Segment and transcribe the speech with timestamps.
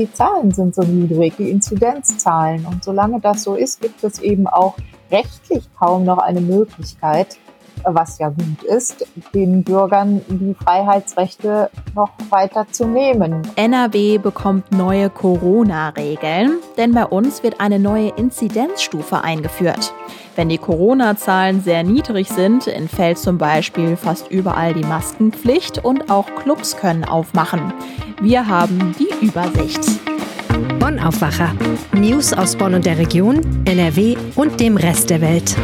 [0.00, 2.64] die Zahlen sind so niedrig, die Inzidenzzahlen.
[2.64, 4.74] Und solange das so ist, gibt es eben auch
[5.10, 7.36] rechtlich kaum noch eine Möglichkeit,
[7.84, 13.42] was ja gut ist, den Bürgern die Freiheitsrechte noch weiter zu nehmen.
[13.56, 19.92] NRW bekommt neue Corona-Regeln, denn bei uns wird eine neue Inzidenzstufe eingeführt.
[20.36, 26.26] Wenn die Corona-Zahlen sehr niedrig sind, entfällt zum Beispiel fast überall die Maskenpflicht und auch
[26.36, 27.72] Clubs können aufmachen.
[28.20, 29.80] Wir haben die Übersicht.
[30.78, 31.54] Bonn Aufwacher.
[31.92, 35.56] News aus Bonn und der Region, NRW und dem Rest der Welt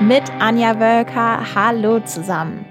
[0.00, 1.54] mit Anja Wölker.
[1.54, 2.66] Hallo zusammen.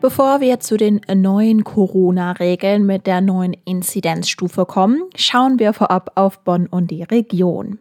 [0.00, 6.40] Bevor wir zu den neuen Corona-Regeln mit der neuen Inzidenzstufe kommen, schauen wir vorab auf
[6.40, 7.78] Bonn und die Region.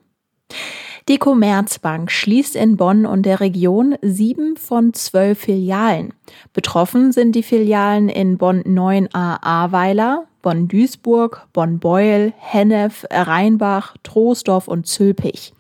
[1.10, 6.14] Die Commerzbank schließt in Bonn und der Region sieben von zwölf Filialen.
[6.54, 15.52] Betroffen sind die Filialen in Bonn 9a Ahrweiler, Bonn-Duisburg, Bonn-Beuel, Hennef, Rheinbach, Troisdorf und Zülpich.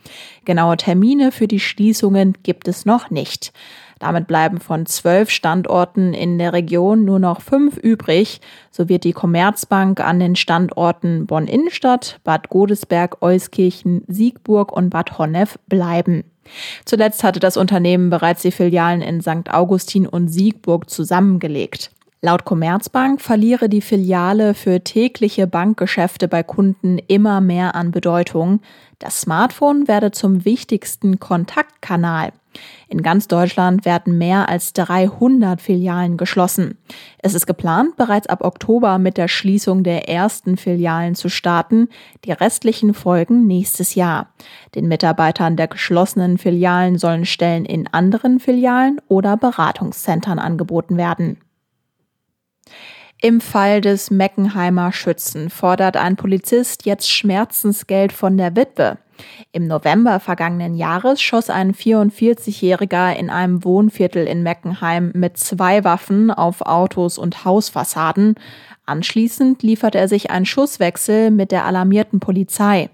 [0.45, 3.51] Genaue Termine für die Schließungen gibt es noch nicht.
[3.99, 8.39] Damit bleiben von zwölf Standorten in der Region nur noch fünf übrig.
[8.71, 15.59] So wird die Commerzbank an den Standorten Bonn-Innenstadt, Bad Godesberg, Euskirchen, Siegburg und Bad Honnef
[15.67, 16.23] bleiben.
[16.85, 19.51] Zuletzt hatte das Unternehmen bereits die Filialen in St.
[19.51, 21.91] Augustin und Siegburg zusammengelegt.
[22.21, 28.59] Laut Commerzbank verliere die Filiale für tägliche Bankgeschäfte bei Kunden immer mehr an Bedeutung.
[28.99, 32.33] Das Smartphone werde zum wichtigsten Kontaktkanal.
[32.89, 36.77] In ganz Deutschland werden mehr als 300 Filialen geschlossen.
[37.19, 41.87] Es ist geplant, bereits ab Oktober mit der Schließung der ersten Filialen zu starten.
[42.25, 44.33] Die restlichen folgen nächstes Jahr.
[44.75, 51.37] Den Mitarbeitern der geschlossenen Filialen sollen Stellen in anderen Filialen oder Beratungszentren angeboten werden.
[53.21, 58.97] Im Fall des Meckenheimer Schützen fordert ein Polizist jetzt Schmerzensgeld von der Witwe.
[59.51, 66.31] Im November vergangenen Jahres schoss ein 44-Jähriger in einem Wohnviertel in Meckenheim mit zwei Waffen
[66.31, 68.35] auf Autos und Hausfassaden.
[68.85, 72.89] Anschließend liefert er sich einen Schusswechsel mit der alarmierten Polizei.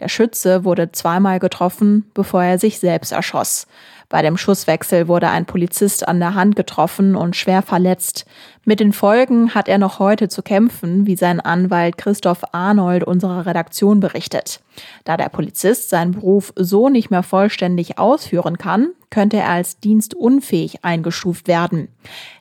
[0.00, 3.66] Der Schütze wurde zweimal getroffen, bevor er sich selbst erschoss.
[4.10, 8.24] Bei dem Schusswechsel wurde ein Polizist an der Hand getroffen und schwer verletzt.
[8.64, 13.44] Mit den Folgen hat er noch heute zu kämpfen, wie sein Anwalt Christoph Arnold unserer
[13.44, 14.60] Redaktion berichtet.
[15.04, 20.86] Da der Polizist seinen Beruf so nicht mehr vollständig ausführen kann, könnte er als dienstunfähig
[20.86, 21.88] eingestuft werden.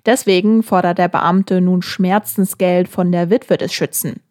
[0.06, 4.22] Deswegen fordert der Beamte nun Schmerzensgeld von der Witwe des Schützen.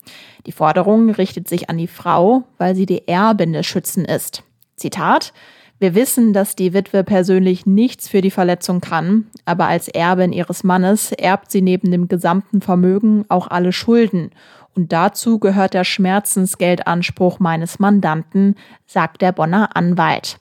[0.46, 4.42] Die Forderung richtet sich an die Frau, weil sie die Erbin des Schützen ist.
[4.76, 5.32] Zitat
[5.78, 10.64] wir wissen, dass die Witwe persönlich nichts für die Verletzung kann, aber als Erbin ihres
[10.64, 14.30] Mannes erbt sie neben dem gesamten Vermögen auch alle Schulden.
[14.74, 18.54] Und dazu gehört der Schmerzensgeldanspruch meines Mandanten,
[18.86, 20.38] sagt der Bonner Anwalt.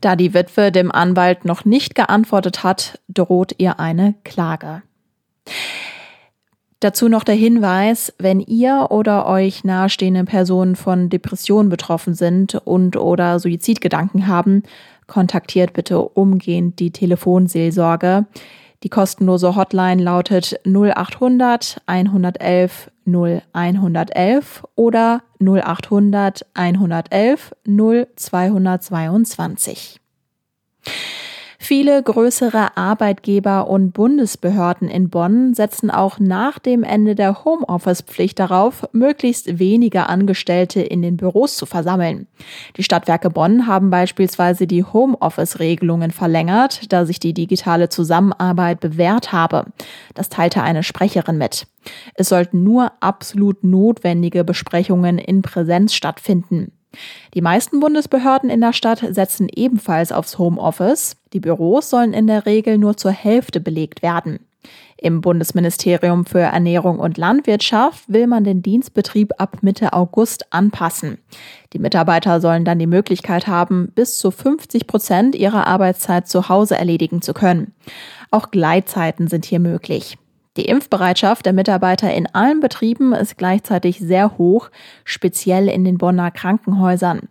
[0.00, 4.82] Da die Witwe dem Anwalt noch nicht geantwortet hat, droht ihr eine Klage.
[6.80, 12.96] Dazu noch der Hinweis, wenn ihr oder euch nahestehende Personen von Depressionen betroffen sind und
[12.96, 14.62] oder Suizidgedanken haben,
[15.06, 18.24] kontaktiert bitte umgehend die Telefonseelsorge.
[18.82, 30.00] Die kostenlose Hotline lautet 0800 111 0111 oder 0800 111 0222.
[31.62, 38.88] Viele größere Arbeitgeber und Bundesbehörden in Bonn setzen auch nach dem Ende der Homeoffice-Pflicht darauf,
[38.92, 42.26] möglichst wenige Angestellte in den Büros zu versammeln.
[42.78, 49.66] Die Stadtwerke Bonn haben beispielsweise die Homeoffice-Regelungen verlängert, da sich die digitale Zusammenarbeit bewährt habe.
[50.14, 51.66] Das teilte eine Sprecherin mit.
[52.14, 56.72] Es sollten nur absolut notwendige Besprechungen in Präsenz stattfinden.
[57.34, 61.16] Die meisten Bundesbehörden in der Stadt setzen ebenfalls aufs Homeoffice.
[61.32, 64.40] Die Büros sollen in der Regel nur zur Hälfte belegt werden.
[64.96, 71.18] Im Bundesministerium für Ernährung und Landwirtschaft will man den Dienstbetrieb ab Mitte August anpassen.
[71.72, 76.76] Die Mitarbeiter sollen dann die Möglichkeit haben, bis zu 50 Prozent ihrer Arbeitszeit zu Hause
[76.76, 77.72] erledigen zu können.
[78.30, 80.18] Auch Gleitzeiten sind hier möglich.
[80.56, 84.70] Die Impfbereitschaft der Mitarbeiter in allen Betrieben ist gleichzeitig sehr hoch,
[85.04, 87.28] speziell in den Bonner Krankenhäusern.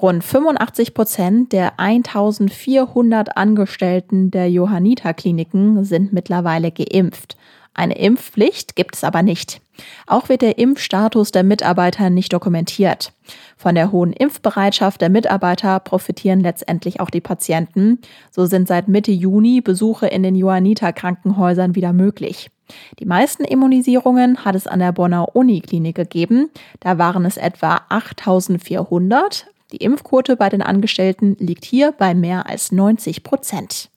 [0.00, 7.36] Rund 85 Prozent der 1400 Angestellten der Johanniter-Kliniken sind mittlerweile geimpft.
[7.74, 9.60] Eine Impfpflicht gibt es aber nicht.
[10.06, 13.12] Auch wird der Impfstatus der Mitarbeiter nicht dokumentiert.
[13.56, 17.98] Von der hohen Impfbereitschaft der Mitarbeiter profitieren letztendlich auch die Patienten.
[18.30, 22.50] So sind seit Mitte Juni Besuche in den Johanniter Krankenhäusern wieder möglich.
[22.98, 26.50] Die meisten Immunisierungen hat es an der Bonner Uniklinik gegeben.
[26.80, 29.46] Da waren es etwa 8400.
[29.72, 33.90] Die Impfquote bei den Angestellten liegt hier bei mehr als 90 Prozent.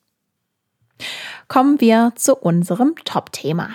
[1.48, 3.70] Kommen wir zu unserem Top-Thema.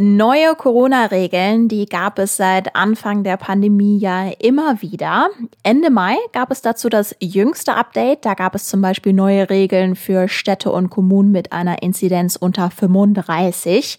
[0.00, 5.28] Neue Corona-Regeln, die gab es seit Anfang der Pandemie ja immer wieder.
[5.64, 8.24] Ende Mai gab es dazu das jüngste Update.
[8.24, 12.70] Da gab es zum Beispiel neue Regeln für Städte und Kommunen mit einer Inzidenz unter
[12.70, 13.98] 35.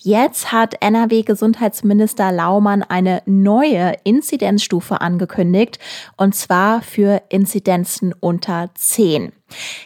[0.00, 5.78] Jetzt hat NRW-Gesundheitsminister Laumann eine neue Inzidenzstufe angekündigt,
[6.18, 9.32] und zwar für Inzidenzen unter 10.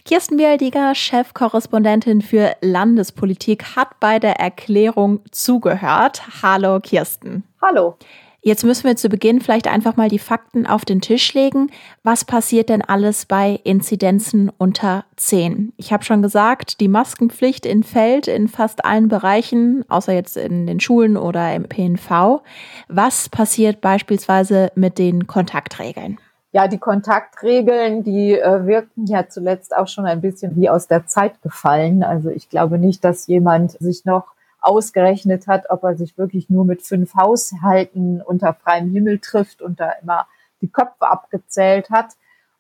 [0.04, 6.22] Kirsten Bialdiger, Chefkorrespondentin für Landespolitik, hat bei der Erklärung zugehört.
[6.42, 7.44] Hallo Kirsten.
[7.60, 7.96] Hallo.
[8.44, 11.70] Jetzt müssen wir zu Beginn vielleicht einfach mal die Fakten auf den Tisch legen.
[12.02, 15.72] Was passiert denn alles bei Inzidenzen unter 10?
[15.76, 20.80] Ich habe schon gesagt, die Maskenpflicht entfällt in fast allen Bereichen, außer jetzt in den
[20.80, 22.42] Schulen oder im PNV.
[22.88, 26.18] Was passiert beispielsweise mit den Kontaktregeln?
[26.52, 31.06] Ja, die Kontaktregeln, die äh, wirken ja zuletzt auch schon ein bisschen wie aus der
[31.06, 32.02] Zeit gefallen.
[32.02, 34.26] Also ich glaube nicht, dass jemand sich noch
[34.60, 39.80] ausgerechnet hat, ob er sich wirklich nur mit fünf Haushalten unter freiem Himmel trifft und
[39.80, 40.26] da immer
[40.60, 42.12] die Köpfe abgezählt hat.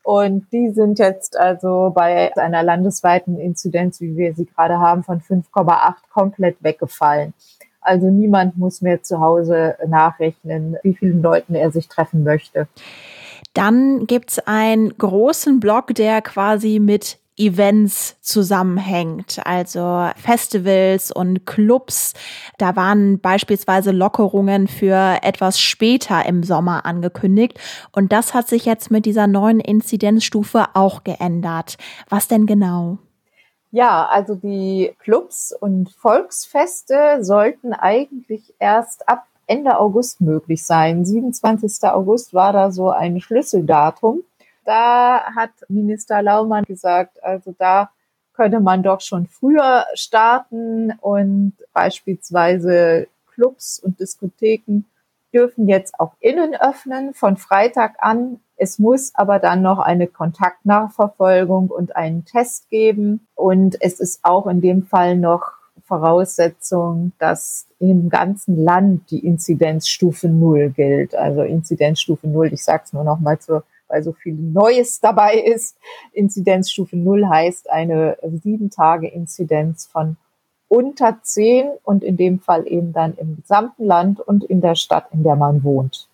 [0.02, 5.20] Und die sind jetzt also bei einer landesweiten Inzidenz, wie wir sie gerade haben, von
[5.20, 7.34] 5,8 komplett weggefallen.
[7.80, 12.66] Also niemand muss mehr zu Hause nachrechnen, wie vielen Leuten er sich treffen möchte.
[13.54, 22.12] Dann gibt's einen großen Block, der quasi mit Events zusammenhängt, also Festivals und Clubs.
[22.58, 27.58] Da waren beispielsweise Lockerungen für etwas später im Sommer angekündigt
[27.92, 31.78] und das hat sich jetzt mit dieser neuen Inzidenzstufe auch geändert.
[32.08, 32.98] Was denn genau?
[33.70, 41.04] Ja, also die Clubs und Volksfeste sollten eigentlich erst ab Ende August möglich sein.
[41.04, 41.90] 27.
[41.90, 44.22] August war da so ein Schlüsseldatum.
[44.64, 47.90] Da hat Minister Laumann gesagt, also da
[48.34, 54.84] könnte man doch schon früher starten und beispielsweise Clubs und Diskotheken
[55.32, 58.40] dürfen jetzt auch innen öffnen von Freitag an.
[58.56, 63.26] Es muss aber dann noch eine Kontaktnachverfolgung und einen Test geben.
[63.34, 65.52] Und es ist auch in dem Fall noch
[65.84, 71.14] Voraussetzung, dass im ganzen Land die Inzidenzstufe Null gilt.
[71.14, 75.34] Also Inzidenzstufe Null, ich sage es nur noch mal zur weil so viel Neues dabei
[75.34, 75.76] ist.
[76.12, 80.16] Inzidenzstufe Null heißt eine sieben Tage Inzidenz von
[80.68, 85.08] unter zehn und in dem Fall eben dann im gesamten Land und in der Stadt,
[85.12, 86.08] in der man wohnt.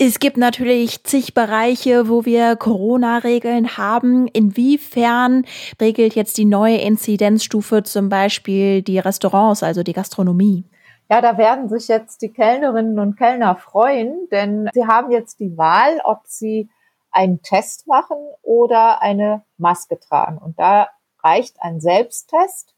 [0.00, 4.28] Es gibt natürlich zig Bereiche, wo wir Corona-Regeln haben.
[4.28, 5.44] Inwiefern
[5.80, 10.64] regelt jetzt die neue Inzidenzstufe zum Beispiel die Restaurants, also die Gastronomie?
[11.10, 15.58] Ja, da werden sich jetzt die Kellnerinnen und Kellner freuen, denn sie haben jetzt die
[15.58, 16.68] Wahl, ob sie
[17.10, 20.38] einen Test machen oder eine Maske tragen.
[20.38, 20.90] Und da
[21.24, 22.72] reicht ein Selbsttest.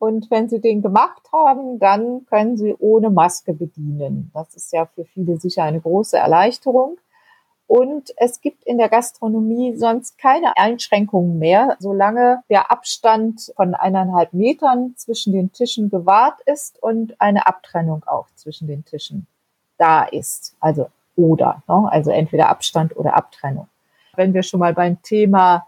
[0.00, 4.30] Und wenn Sie den gemacht haben, dann können Sie ohne Maske bedienen.
[4.32, 6.96] Das ist ja für viele sicher eine große Erleichterung.
[7.66, 14.32] Und es gibt in der Gastronomie sonst keine Einschränkungen mehr, solange der Abstand von eineinhalb
[14.32, 19.26] Metern zwischen den Tischen gewahrt ist und eine Abtrennung auch zwischen den Tischen
[19.76, 20.56] da ist.
[20.60, 21.88] Also oder, ne?
[21.92, 23.68] also entweder Abstand oder Abtrennung.
[24.16, 25.66] Wenn wir schon mal beim Thema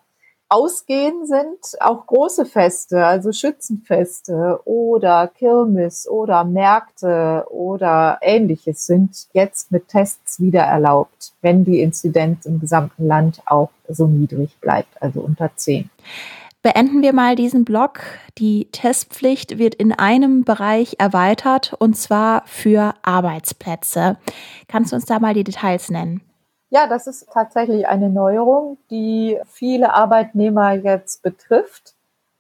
[0.52, 9.72] Ausgehen sind auch große Feste, also Schützenfeste oder Kirmes oder Märkte oder ähnliches sind jetzt
[9.72, 15.20] mit Tests wieder erlaubt, wenn die Inzidenz im gesamten Land auch so niedrig bleibt, also
[15.20, 15.88] unter 10.
[16.60, 18.00] Beenden wir mal diesen Block.
[18.36, 24.18] Die Testpflicht wird in einem Bereich erweitert und zwar für Arbeitsplätze.
[24.68, 26.20] Kannst du uns da mal die Details nennen?
[26.72, 31.92] Ja, das ist tatsächlich eine Neuerung, die viele Arbeitnehmer jetzt betrifft.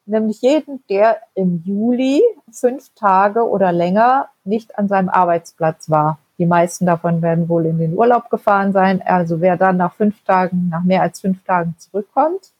[0.06, 6.18] Nämlich jeden, der im Juli fünf Tage oder länger nicht an seinem Arbeitsplatz war.
[6.38, 9.02] Die meisten davon werden wohl in den Urlaub gefahren sein.
[9.02, 12.52] Also wer dann nach fünf Tagen, nach mehr als fünf Tagen zurückkommt,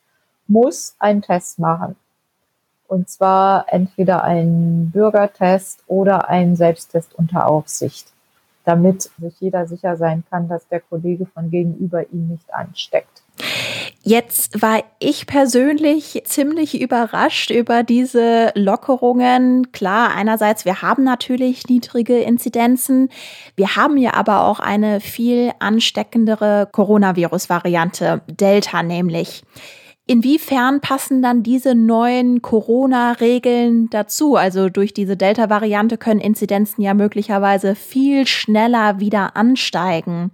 [0.47, 1.97] muss einen Test machen.
[2.87, 8.13] Und zwar entweder einen Bürgertest oder einen Selbsttest unter Aufsicht
[8.65, 13.23] damit sich jeder sicher sein kann, dass der Kollege von gegenüber ihn nicht ansteckt.
[14.05, 19.71] Jetzt war ich persönlich ziemlich überrascht über diese Lockerungen.
[19.71, 23.11] Klar, einerseits, wir haben natürlich niedrige Inzidenzen.
[23.55, 29.45] Wir haben ja aber auch eine viel ansteckendere Coronavirus-Variante, Delta nämlich.
[30.07, 34.35] Inwiefern passen dann diese neuen Corona-Regeln dazu?
[34.35, 40.33] Also durch diese Delta-Variante können Inzidenzen ja möglicherweise viel schneller wieder ansteigen.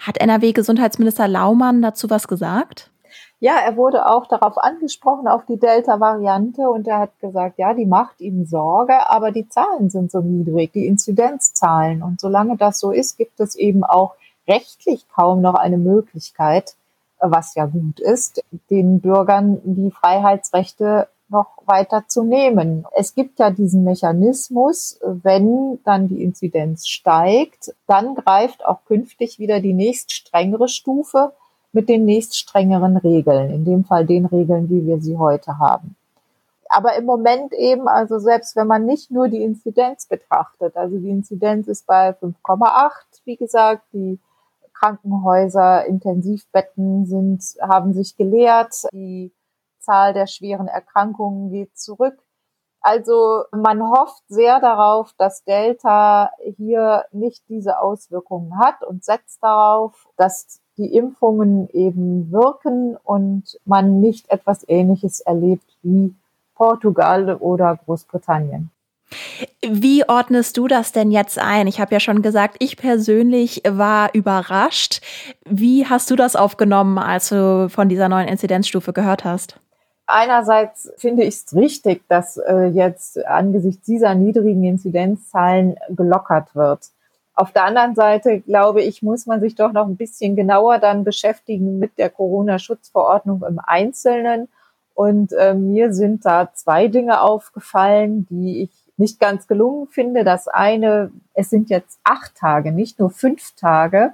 [0.00, 2.90] Hat NRW-Gesundheitsminister Laumann dazu was gesagt?
[3.38, 7.86] Ja, er wurde auch darauf angesprochen, auf die Delta-Variante, und er hat gesagt, ja, die
[7.86, 12.02] macht ihm Sorge, aber die Zahlen sind so niedrig, die Inzidenzzahlen.
[12.02, 14.14] Und solange das so ist, gibt es eben auch
[14.48, 16.74] rechtlich kaum noch eine Möglichkeit,
[17.30, 22.84] was ja gut ist, den Bürgern die Freiheitsrechte noch weiter zu nehmen.
[22.94, 29.60] Es gibt ja diesen Mechanismus, wenn dann die Inzidenz steigt, dann greift auch künftig wieder
[29.60, 31.32] die nächst strengere Stufe
[31.72, 35.96] mit den nächst strengeren Regeln, in dem Fall den Regeln, wie wir sie heute haben.
[36.68, 41.10] Aber im Moment eben, also selbst wenn man nicht nur die Inzidenz betrachtet, also die
[41.10, 42.90] Inzidenz ist bei 5,8,
[43.24, 44.18] wie gesagt, die
[44.74, 48.74] Krankenhäuser, Intensivbetten sind, haben sich geleert.
[48.92, 49.32] Die
[49.78, 52.18] Zahl der schweren Erkrankungen geht zurück.
[52.80, 60.06] Also man hofft sehr darauf, dass Delta hier nicht diese Auswirkungen hat und setzt darauf,
[60.18, 66.14] dass die Impfungen eben wirken und man nicht etwas Ähnliches erlebt wie
[66.54, 68.70] Portugal oder Großbritannien.
[69.66, 71.66] Wie ordnest du das denn jetzt ein?
[71.66, 75.00] Ich habe ja schon gesagt, ich persönlich war überrascht.
[75.44, 79.58] Wie hast du das aufgenommen, als du von dieser neuen Inzidenzstufe gehört hast?
[80.06, 86.90] Einerseits finde ich es richtig, dass äh, jetzt angesichts dieser niedrigen Inzidenzzahlen gelockert wird.
[87.34, 91.04] Auf der anderen Seite, glaube ich, muss man sich doch noch ein bisschen genauer dann
[91.04, 94.48] beschäftigen mit der Corona-Schutzverordnung im Einzelnen.
[94.94, 100.24] Und äh, mir sind da zwei Dinge aufgefallen, die ich nicht ganz gelungen finde.
[100.24, 104.12] Das eine, es sind jetzt acht Tage, nicht nur fünf Tage,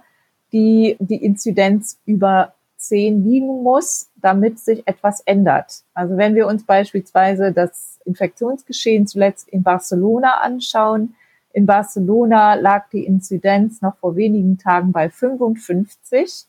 [0.53, 5.83] die die Inzidenz über zehn liegen muss, damit sich etwas ändert.
[5.93, 11.15] Also wenn wir uns beispielsweise das Infektionsgeschehen zuletzt in Barcelona anschauen,
[11.53, 16.47] in Barcelona lag die Inzidenz noch vor wenigen Tagen bei 55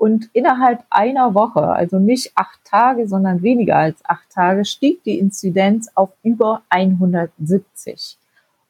[0.00, 5.18] und innerhalb einer Woche, also nicht acht Tage, sondern weniger als acht Tage, stieg die
[5.18, 8.16] Inzidenz auf über 170.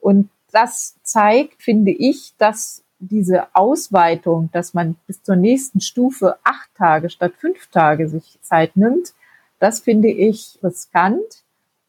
[0.00, 6.74] Und das zeigt, finde ich, dass diese Ausweitung, dass man bis zur nächsten Stufe acht
[6.74, 9.14] Tage statt fünf Tage sich Zeit nimmt,
[9.60, 11.44] das finde ich riskant.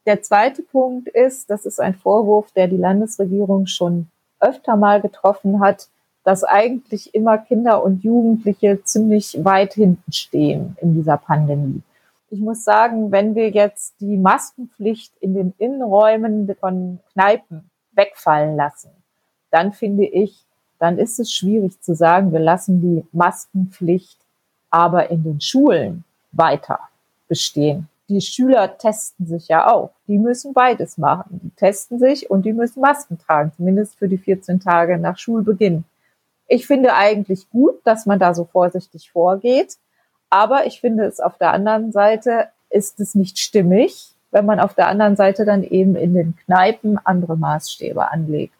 [0.05, 4.05] Der zweite Punkt ist, das ist ein Vorwurf, der die Landesregierung schon
[4.39, 5.87] öfter mal getroffen hat,
[6.23, 11.81] dass eigentlich immer Kinder und Jugendliche ziemlich weit hinten stehen in dieser Pandemie.
[12.29, 18.89] Ich muss sagen, wenn wir jetzt die Maskenpflicht in den Innenräumen von Kneipen wegfallen lassen,
[19.49, 20.45] dann finde ich,
[20.79, 24.17] dann ist es schwierig zu sagen, wir lassen die Maskenpflicht
[24.71, 26.79] aber in den Schulen weiter
[27.27, 27.87] bestehen.
[28.09, 29.91] Die Schüler testen sich ja auch.
[30.07, 31.39] Die müssen beides machen.
[31.43, 35.83] Die testen sich und die müssen Masken tragen, zumindest für die 14 Tage nach Schulbeginn.
[36.53, 39.77] Ich finde eigentlich gut, dass man da so vorsichtig vorgeht.
[40.29, 44.73] Aber ich finde es auf der anderen Seite ist es nicht stimmig, wenn man auf
[44.73, 48.55] der anderen Seite dann eben in den Kneipen andere Maßstäbe anlegt.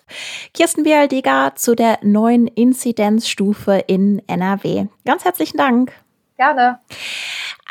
[0.53, 4.85] Kirsten Bialdiger zu der neuen Inzidenzstufe in NRW.
[5.03, 5.91] Ganz herzlichen Dank.
[6.37, 6.79] Gerne.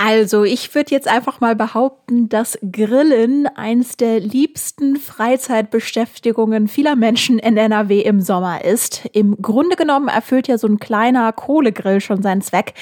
[0.03, 7.39] Also, ich würde jetzt einfach mal behaupten, dass Grillen eins der liebsten Freizeitbeschäftigungen vieler Menschen
[7.39, 9.05] in NRW im Sommer ist.
[9.13, 12.73] Im Grunde genommen erfüllt ja so ein kleiner Kohlegrill schon seinen Zweck.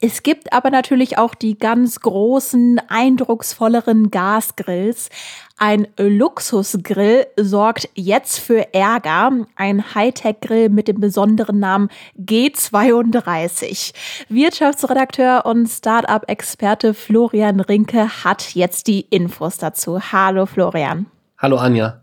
[0.00, 5.10] Es gibt aber natürlich auch die ganz großen, eindrucksvolleren Gasgrills.
[5.56, 9.30] Ein Luxusgrill sorgt jetzt für Ärger.
[9.54, 13.92] Ein Hightech-Grill mit dem besonderen Namen G32.
[14.28, 20.00] Wirtschaftsredakteur und Startup-Experte Florian Rinke hat jetzt die Infos dazu.
[20.00, 21.06] Hallo Florian.
[21.38, 22.02] Hallo Anja.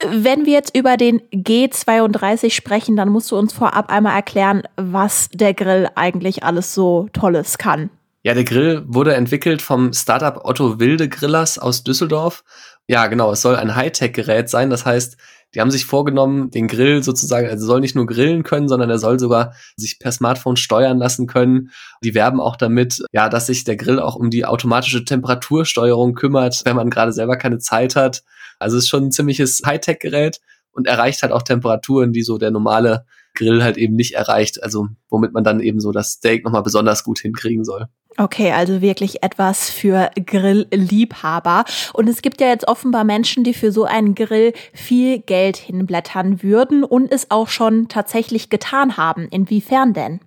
[0.00, 5.28] Wenn wir jetzt über den G32 sprechen, dann musst du uns vorab einmal erklären, was
[5.34, 7.90] der Grill eigentlich alles so Tolles kann.
[8.22, 12.42] Ja, der Grill wurde entwickelt vom Startup Otto Wilde Grillers aus Düsseldorf.
[12.88, 14.70] Ja, genau, es soll ein Hightech-Gerät sein.
[14.70, 15.16] Das heißt,
[15.54, 18.98] die haben sich vorgenommen, den Grill sozusagen, also soll nicht nur grillen können, sondern er
[18.98, 21.70] soll sogar sich per Smartphone steuern lassen können.
[22.02, 26.62] Die werben auch damit, ja, dass sich der Grill auch um die automatische Temperatursteuerung kümmert,
[26.64, 28.22] wenn man gerade selber keine Zeit hat.
[28.58, 30.40] Also es ist schon ein ziemliches Hightech-Gerät
[30.72, 33.06] und erreicht halt auch Temperaturen, die so der normale
[33.38, 34.62] Grill halt eben nicht erreicht.
[34.62, 37.86] Also womit man dann eben so das Steak nochmal besonders gut hinkriegen soll.
[38.16, 41.64] Okay, also wirklich etwas für Grillliebhaber.
[41.92, 46.42] Und es gibt ja jetzt offenbar Menschen, die für so einen Grill viel Geld hinblättern
[46.42, 49.28] würden und es auch schon tatsächlich getan haben.
[49.30, 50.20] Inwiefern denn?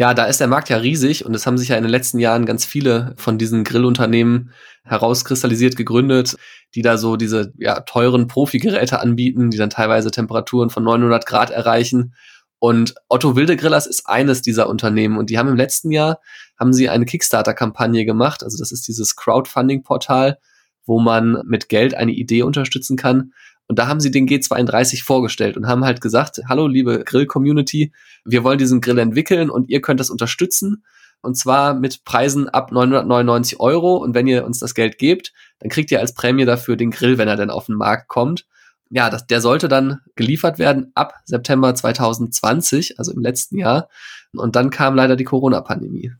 [0.00, 2.18] Ja, da ist der Markt ja riesig und es haben sich ja in den letzten
[2.18, 4.50] Jahren ganz viele von diesen Grillunternehmen
[4.82, 6.36] herauskristallisiert, gegründet,
[6.74, 11.50] die da so diese ja, teuren Profi-Geräte anbieten, die dann teilweise Temperaturen von 900 Grad
[11.50, 12.14] erreichen.
[12.58, 16.18] Und Otto Wilde Grillers ist eines dieser Unternehmen und die haben im letzten Jahr
[16.58, 18.42] haben sie eine Kickstarter-Kampagne gemacht.
[18.42, 20.38] Also das ist dieses Crowdfunding-Portal,
[20.86, 23.34] wo man mit Geld eine Idee unterstützen kann.
[23.70, 27.92] Und da haben sie den G32 vorgestellt und haben halt gesagt, hallo liebe Grill-Community,
[28.24, 30.82] wir wollen diesen Grill entwickeln und ihr könnt das unterstützen.
[31.22, 33.98] Und zwar mit Preisen ab 999 Euro.
[33.98, 37.16] Und wenn ihr uns das Geld gebt, dann kriegt ihr als Prämie dafür den Grill,
[37.16, 38.44] wenn er dann auf den Markt kommt.
[38.90, 43.88] Ja, das, der sollte dann geliefert werden ab September 2020, also im letzten Jahr.
[44.32, 46.10] Und dann kam leider die Corona-Pandemie.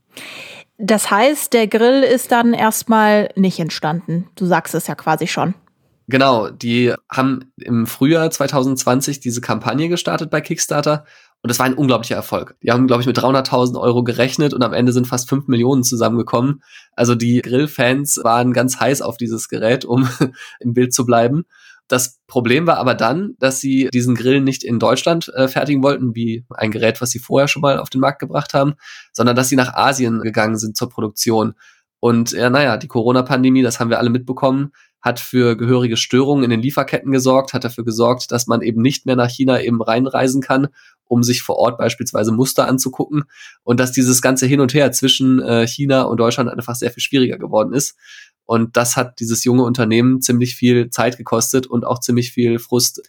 [0.77, 4.29] Das heißt, der Grill ist dann erstmal nicht entstanden.
[4.35, 5.53] Du sagst es ja quasi schon.
[6.07, 11.05] Genau, die haben im Frühjahr 2020 diese Kampagne gestartet bei Kickstarter
[11.43, 12.55] und das war ein unglaublicher Erfolg.
[12.61, 15.83] Die haben, glaube ich, mit 300.000 Euro gerechnet und am Ende sind fast 5 Millionen
[15.83, 16.61] zusammengekommen.
[16.95, 20.07] Also die Grillfans waren ganz heiß auf dieses Gerät, um
[20.59, 21.45] im Bild zu bleiben.
[21.87, 26.15] Das Problem war aber dann, dass sie diesen Grill nicht in Deutschland äh, fertigen wollten,
[26.15, 28.75] wie ein Gerät, was sie vorher schon mal auf den Markt gebracht haben,
[29.11, 31.55] sondern dass sie nach Asien gegangen sind zur Produktion.
[31.99, 36.49] Und ja, naja, die Corona-Pandemie, das haben wir alle mitbekommen, hat für gehörige Störungen in
[36.49, 40.41] den Lieferketten gesorgt, hat dafür gesorgt, dass man eben nicht mehr nach China eben reinreisen
[40.41, 40.67] kann,
[41.05, 43.23] um sich vor Ort beispielsweise Muster anzugucken
[43.63, 47.03] und dass dieses ganze Hin und Her zwischen äh, China und Deutschland einfach sehr viel
[47.03, 47.97] schwieriger geworden ist.
[48.45, 53.01] Und das hat dieses junge Unternehmen ziemlich viel Zeit gekostet und auch ziemlich viel Frust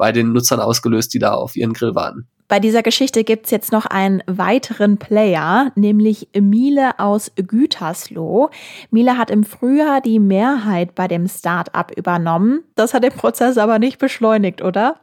[0.00, 2.26] bei den Nutzern ausgelöst, die da auf ihren Grill waren.
[2.48, 8.50] Bei dieser Geschichte gibt's jetzt noch einen weiteren Player, nämlich Miele aus Gütersloh.
[8.90, 12.64] Miele hat im Frühjahr die Mehrheit bei dem Start-up übernommen.
[12.74, 14.96] Das hat den Prozess aber nicht beschleunigt, oder?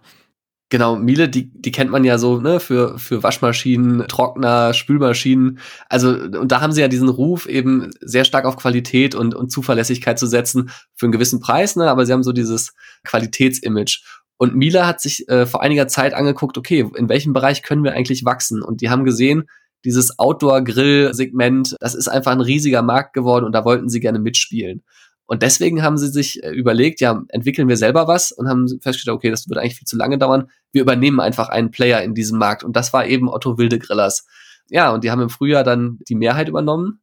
[0.70, 5.60] Genau, Miele, die, die kennt man ja so, ne, für, für Waschmaschinen, Trockner, Spülmaschinen.
[5.88, 9.50] Also, und da haben sie ja diesen Ruf, eben sehr stark auf Qualität und, und
[9.50, 12.74] Zuverlässigkeit zu setzen für einen gewissen Preis, ne, aber sie haben so dieses
[13.06, 14.02] Qualitätsimage.
[14.38, 17.94] Und Miele hat sich äh, vor einiger Zeit angeguckt, okay, in welchem Bereich können wir
[17.94, 18.62] eigentlich wachsen?
[18.62, 19.50] Und die haben gesehen,
[19.84, 24.84] dieses Outdoor-Grill-Segment, das ist einfach ein riesiger Markt geworden und da wollten sie gerne mitspielen.
[25.26, 29.16] Und deswegen haben sie sich äh, überlegt, ja, entwickeln wir selber was und haben festgestellt,
[29.16, 30.50] okay, das wird eigentlich viel zu lange dauern.
[30.72, 32.64] Wir übernehmen einfach einen Player in diesem Markt.
[32.64, 34.26] Und das war eben Otto Wilde Grillers.
[34.70, 37.02] Ja, und die haben im Frühjahr dann die Mehrheit übernommen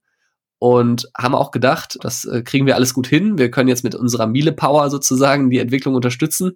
[0.59, 3.37] und haben auch gedacht, das äh, kriegen wir alles gut hin.
[3.37, 6.53] Wir können jetzt mit unserer Miele Power sozusagen die Entwicklung unterstützen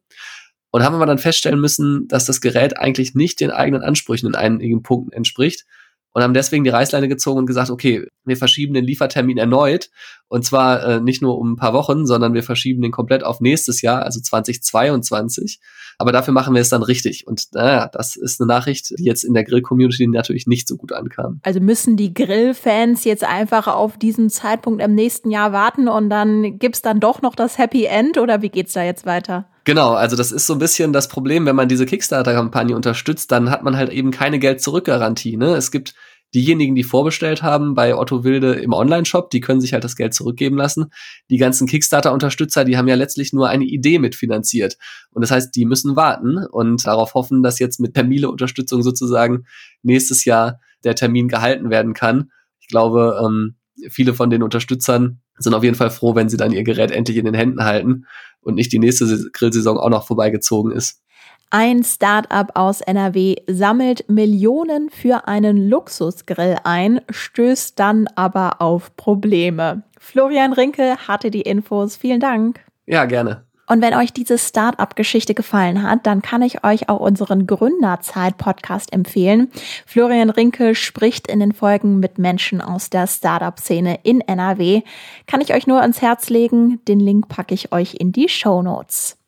[0.71, 4.35] und haben aber dann feststellen müssen, dass das Gerät eigentlich nicht den eigenen Ansprüchen in
[4.35, 5.65] einigen Punkten entspricht
[6.13, 9.91] und haben deswegen die Reißleine gezogen und gesagt, okay, wir verschieben den Liefertermin erneut
[10.29, 13.41] und zwar äh, nicht nur um ein paar Wochen, sondern wir verschieben den komplett auf
[13.41, 15.61] nächstes Jahr, also 2022.
[15.97, 17.27] Aber dafür machen wir es dann richtig.
[17.27, 20.93] Und naja, das ist eine Nachricht, die jetzt in der Grill-Community natürlich nicht so gut
[20.93, 21.41] ankam.
[21.43, 26.59] Also müssen die Grill-Fans jetzt einfach auf diesen Zeitpunkt im nächsten Jahr warten und dann
[26.59, 29.49] gibt's dann doch noch das Happy End oder wie geht's da jetzt weiter?
[29.69, 33.51] Genau, also das ist so ein bisschen das Problem, wenn man diese Kickstarter-Kampagne unterstützt, dann
[33.51, 35.37] hat man halt eben keine Geld-Zurück-Garantie.
[35.37, 35.57] Ne?
[35.57, 35.93] Es gibt
[36.35, 40.15] diejenigen, die vorbestellt haben bei Otto Wilde im Online-Shop, die können sich halt das Geld
[40.15, 40.87] zurückgeben lassen.
[41.29, 44.79] Die ganzen Kickstarter-Unterstützer, die haben ja letztlich nur eine Idee mitfinanziert.
[45.11, 49.45] Und das heißt, die müssen warten und darauf hoffen, dass jetzt mit Termile-Unterstützung sozusagen
[49.83, 52.31] nächstes Jahr der Termin gehalten werden kann.
[52.59, 53.57] Ich glaube, ähm,
[53.91, 57.17] viele von den Unterstützern sind auf jeden Fall froh, wenn sie dann ihr Gerät endlich
[57.17, 58.07] in den Händen halten
[58.41, 61.03] und nicht die nächste Grillsaison auch noch vorbeigezogen ist.
[61.51, 69.83] Ein Startup aus NRW sammelt Millionen für einen Luxusgrill ein, stößt dann aber auf Probleme.
[69.99, 71.97] Florian Rinke hatte die Infos.
[71.97, 72.61] Vielen Dank.
[72.87, 73.48] Ja, gerne.
[73.69, 79.51] Und wenn euch diese Startup-Geschichte gefallen hat, dann kann ich euch auch unseren Gründerzeit-Podcast empfehlen.
[79.87, 84.83] Florian Rinke spricht in den Folgen mit Menschen aus der Startup-Szene in NRW.
[85.27, 86.81] Kann ich euch nur ans Herz legen.
[86.89, 89.19] Den Link packe ich euch in die Show Notes.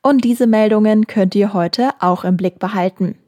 [0.00, 3.18] Und diese Meldungen könnt ihr heute auch im Blick behalten.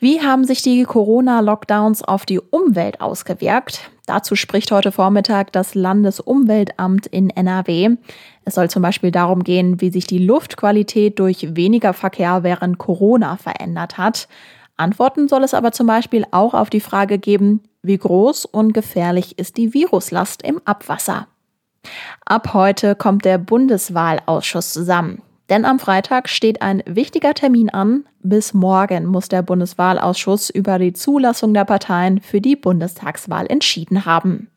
[0.00, 3.90] Wie haben sich die Corona-Lockdowns auf die Umwelt ausgewirkt?
[4.06, 7.96] Dazu spricht heute Vormittag das Landesumweltamt in NRW.
[8.44, 13.36] Es soll zum Beispiel darum gehen, wie sich die Luftqualität durch weniger Verkehr während Corona
[13.36, 14.28] verändert hat.
[14.76, 19.38] Antworten soll es aber zum Beispiel auch auf die Frage geben, wie groß und gefährlich
[19.38, 21.28] ist die Viruslast im Abwasser.
[22.24, 25.22] Ab heute kommt der Bundeswahlausschuss zusammen.
[25.50, 28.04] Denn am Freitag steht ein wichtiger Termin an.
[28.22, 34.50] Bis morgen muss der Bundeswahlausschuss über die Zulassung der Parteien für die Bundestagswahl entschieden haben.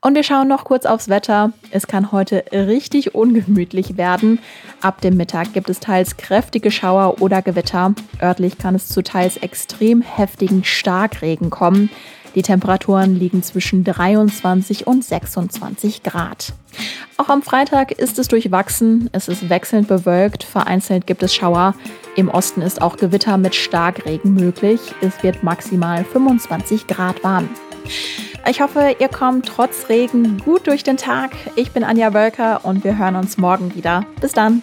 [0.00, 1.54] Und wir schauen noch kurz aufs Wetter.
[1.70, 4.38] Es kann heute richtig ungemütlich werden.
[4.82, 7.94] Ab dem Mittag gibt es teils kräftige Schauer oder Gewitter.
[8.20, 11.88] Örtlich kann es zu teils extrem heftigen Starkregen kommen.
[12.34, 16.52] Die Temperaturen liegen zwischen 23 und 26 Grad.
[17.16, 19.08] Auch am Freitag ist es durchwachsen.
[19.12, 20.42] Es ist wechselnd bewölkt.
[20.42, 21.74] Vereinzelt gibt es Schauer.
[22.16, 24.80] Im Osten ist auch Gewitter mit Starkregen möglich.
[25.00, 27.48] Es wird maximal 25 Grad warm.
[28.46, 31.30] Ich hoffe, ihr kommt trotz Regen gut durch den Tag.
[31.56, 34.04] Ich bin Anja Wölker und wir hören uns morgen wieder.
[34.20, 34.62] Bis dann.